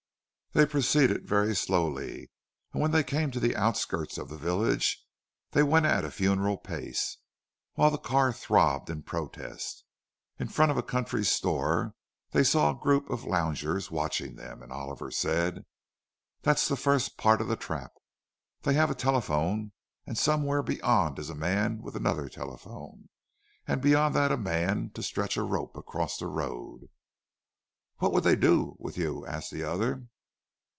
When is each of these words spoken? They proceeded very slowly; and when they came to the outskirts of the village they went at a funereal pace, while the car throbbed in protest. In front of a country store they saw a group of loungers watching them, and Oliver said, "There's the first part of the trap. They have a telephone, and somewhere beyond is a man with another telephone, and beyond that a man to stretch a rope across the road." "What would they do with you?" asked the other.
They 0.53 0.65
proceeded 0.65 1.25
very 1.29 1.55
slowly; 1.55 2.29
and 2.73 2.81
when 2.81 2.91
they 2.91 3.05
came 3.05 3.31
to 3.31 3.39
the 3.39 3.55
outskirts 3.55 4.17
of 4.17 4.27
the 4.27 4.35
village 4.35 5.01
they 5.51 5.63
went 5.63 5.85
at 5.85 6.03
a 6.03 6.11
funereal 6.11 6.57
pace, 6.57 7.15
while 7.75 7.89
the 7.89 7.97
car 7.97 8.33
throbbed 8.33 8.89
in 8.89 9.03
protest. 9.03 9.85
In 10.39 10.49
front 10.49 10.69
of 10.69 10.77
a 10.77 10.83
country 10.83 11.23
store 11.23 11.95
they 12.31 12.43
saw 12.43 12.69
a 12.71 12.77
group 12.81 13.09
of 13.09 13.23
loungers 13.23 13.89
watching 13.91 14.35
them, 14.35 14.61
and 14.61 14.73
Oliver 14.73 15.09
said, 15.09 15.63
"There's 16.41 16.67
the 16.67 16.75
first 16.75 17.15
part 17.15 17.39
of 17.39 17.47
the 17.47 17.55
trap. 17.55 17.93
They 18.63 18.73
have 18.73 18.91
a 18.91 18.93
telephone, 18.93 19.71
and 20.05 20.17
somewhere 20.17 20.61
beyond 20.61 21.17
is 21.17 21.29
a 21.29 21.33
man 21.33 21.81
with 21.81 21.95
another 21.95 22.27
telephone, 22.27 23.07
and 23.65 23.81
beyond 23.81 24.15
that 24.15 24.33
a 24.33 24.37
man 24.37 24.89
to 24.95 25.01
stretch 25.01 25.37
a 25.37 25.43
rope 25.43 25.77
across 25.77 26.17
the 26.17 26.27
road." 26.27 26.89
"What 27.99 28.11
would 28.11 28.25
they 28.25 28.35
do 28.35 28.75
with 28.79 28.97
you?" 28.97 29.25
asked 29.25 29.51
the 29.51 29.63
other. 29.63 30.07